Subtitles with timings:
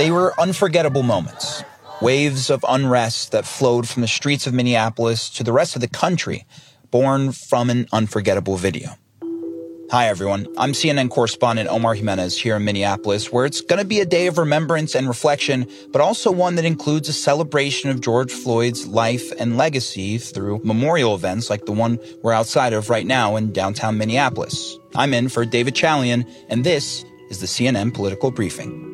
[0.00, 1.62] They were unforgettable moments,
[2.00, 5.88] waves of unrest that flowed from the streets of Minneapolis to the rest of the
[5.88, 6.46] country,
[6.90, 8.92] born from an unforgettable video.
[9.90, 10.46] Hi, everyone.
[10.56, 14.26] I'm CNN correspondent Omar Jimenez here in Minneapolis, where it's going to be a day
[14.26, 19.30] of remembrance and reflection, but also one that includes a celebration of George Floyd's life
[19.38, 23.98] and legacy through memorial events like the one we're outside of right now in downtown
[23.98, 24.78] Minneapolis.
[24.94, 28.89] I'm in for David Chalian, and this is the CNN Political Briefing.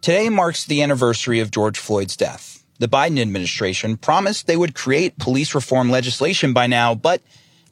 [0.00, 5.18] Today marks the anniversary of George Floyd's death the Biden administration promised they would create
[5.18, 7.22] police reform legislation by now, but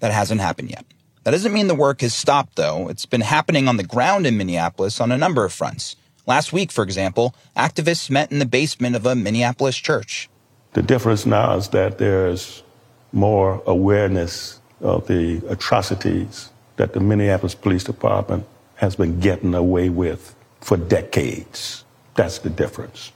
[0.01, 0.85] that hasn't happened yet.
[1.25, 2.89] That doesn't mean the work has stopped, though.
[2.89, 5.97] It's been happening on the ground in Minneapolis on a number of fronts.
[6.27, 10.29] Last week, for example, activists met in the basement of a Minneapolis church.
[10.73, 12.63] The difference now is that there's
[13.13, 18.45] more awareness of the atrocities that the Minneapolis Police Department
[18.77, 21.85] has been getting away with for decades.
[22.17, 23.13] That's the difference.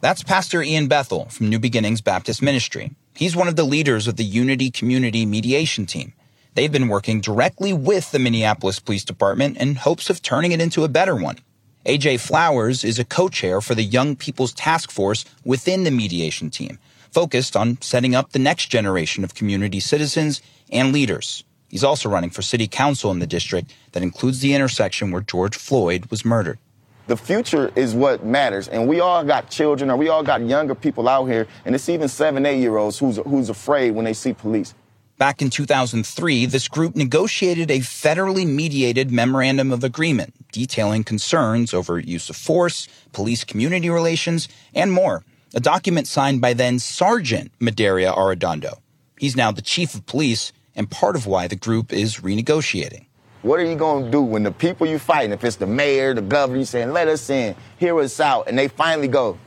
[0.00, 2.92] That's Pastor Ian Bethel from New Beginnings Baptist Ministry.
[3.16, 6.12] He's one of the leaders of the Unity Community Mediation Team.
[6.54, 10.84] They've been working directly with the Minneapolis Police Department in hopes of turning it into
[10.84, 11.38] a better one.
[11.84, 16.78] AJ Flowers is a co-chair for the Young People's Task Force within the mediation team,
[17.10, 21.42] focused on setting up the next generation of community citizens and leaders.
[21.68, 25.56] He's also running for city council in the district that includes the intersection where George
[25.56, 26.58] Floyd was murdered
[27.06, 28.68] the future is what matters.
[28.68, 31.88] And we all got children or we all got younger people out here, and it's
[31.88, 34.74] even seven, eight year olds who's, who's afraid when they see police.
[35.16, 41.98] Back in 2003, this group negotiated a federally mediated memorandum of agreement detailing concerns over
[41.98, 45.24] use of force, police community relations, and more.
[45.54, 48.78] A document signed by then Sergeant Medaria Arradondo.
[49.18, 53.06] He's now the chief of police and part of why the group is renegotiating.
[53.44, 56.14] What are you going to do when the people you fighting, if it's the mayor,
[56.14, 59.38] the governor, you saying, let us in, hear us out, and they finally go,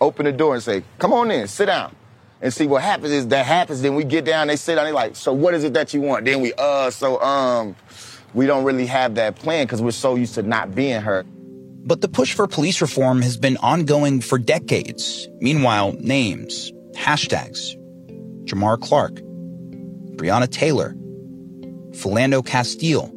[0.00, 1.96] open the door and say, come on in, sit down.
[2.40, 4.94] And see what happens is that happens, then we get down, they sit down, they're
[4.94, 6.24] like, so what is it that you want?
[6.26, 7.74] Then we, uh, so, um,
[8.34, 11.26] we don't really have that plan because we're so used to not being heard.
[11.84, 15.28] But the push for police reform has been ongoing for decades.
[15.40, 17.74] Meanwhile, names, hashtags,
[18.44, 20.94] Jamar Clark, Breonna Taylor,
[21.90, 23.10] Philando Castile,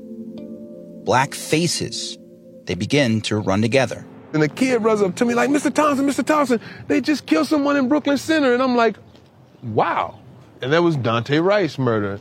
[1.07, 2.17] black faces.
[2.65, 4.05] They begin to run together.
[4.33, 5.73] And the kid runs up to me like, Mr.
[5.73, 6.23] Thompson, Mr.
[6.23, 8.53] Thompson, they just killed someone in Brooklyn Center.
[8.53, 8.97] And I'm like,
[9.63, 10.19] wow.
[10.61, 12.19] And that was Daunte Wright's murder.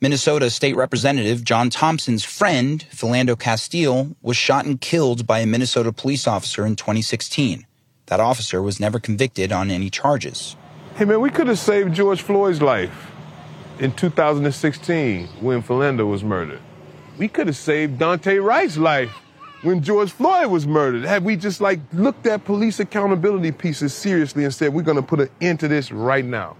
[0.00, 5.92] Minnesota State Representative John Thompson's friend, Philando Castile, was shot and killed by a Minnesota
[5.92, 7.66] police officer in 2016.
[8.06, 10.54] That officer was never convicted on any charges.
[10.94, 13.10] Hey, man, we could have saved George Floyd's life
[13.80, 16.60] in 2016 when Philando was murdered.
[17.18, 19.10] We could have saved Daunte Wright's life
[19.62, 21.04] when George Floyd was murdered.
[21.04, 25.02] Had we just like looked at police accountability pieces seriously and said, we're going to
[25.02, 26.56] put an end to this right now.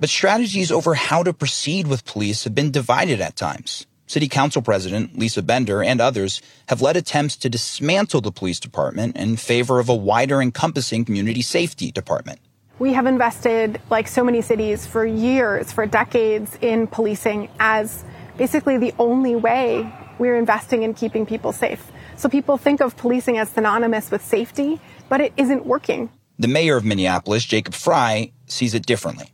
[0.00, 3.86] But strategies over how to proceed with police have been divided at times.
[4.06, 9.16] City Council President Lisa Bender and others have led attempts to dismantle the police department
[9.16, 12.38] in favor of a wider encompassing community safety department.
[12.78, 18.04] We have invested, like so many cities, for years, for decades in policing as
[18.38, 21.92] basically the only way we're investing in keeping people safe.
[22.16, 26.10] So people think of policing as synonymous with safety, but it isn't working.
[26.38, 29.32] The mayor of Minneapolis, Jacob Frey, sees it differently.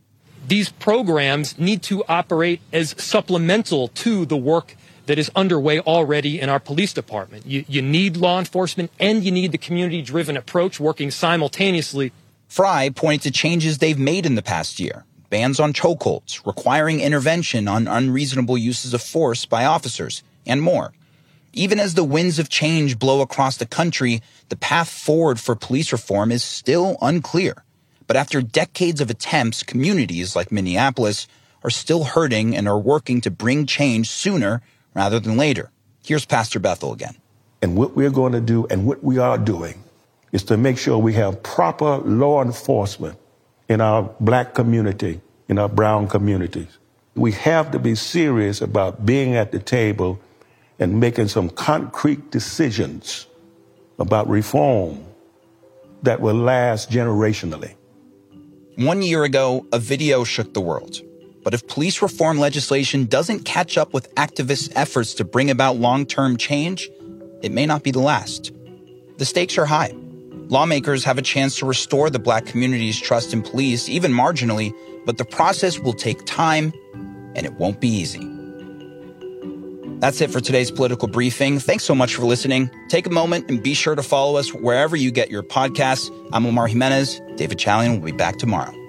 [0.48, 4.76] These programs need to operate as supplemental to the work
[5.06, 7.47] that is underway already in our police department.
[7.47, 12.12] You, you need law enforcement and you need the community driven approach working simultaneously.
[12.48, 17.66] Frey pointed to changes they've made in the past year bans on chokeholds, requiring intervention
[17.66, 20.92] on unreasonable uses of force by officers, and more.
[21.52, 25.90] Even as the winds of change blow across the country, the path forward for police
[25.90, 27.64] reform is still unclear.
[28.06, 31.26] But after decades of attempts, communities like Minneapolis
[31.64, 34.62] are still hurting and are working to bring change sooner
[34.94, 35.72] rather than later.
[36.04, 37.16] Here's Pastor Bethel again.
[37.60, 39.82] And what we're going to do and what we are doing
[40.30, 43.19] is to make sure we have proper law enforcement
[43.69, 46.79] in our black community, in our brown communities.
[47.14, 50.20] We have to be serious about being at the table
[50.79, 53.26] and making some concrete decisions
[53.99, 55.05] about reform
[56.02, 57.75] that will last generationally.
[58.76, 61.00] One year ago, a video shook the world.
[61.44, 66.06] But if police reform legislation doesn't catch up with activists' efforts to bring about long
[66.06, 66.90] term change,
[67.43, 68.50] it may not be the last.
[69.19, 69.93] The stakes are high.
[70.49, 75.18] Lawmakers have a chance to restore the black community's trust in police, even marginally, but
[75.18, 76.72] the process will take time
[77.34, 78.30] and it won't be easy.
[80.00, 81.58] That's it for today's political briefing.
[81.58, 82.70] Thanks so much for listening.
[82.88, 86.10] Take a moment and be sure to follow us wherever you get your podcasts.
[86.32, 87.20] I'm Omar Jimenez.
[87.36, 88.83] David Chalian will be back tomorrow.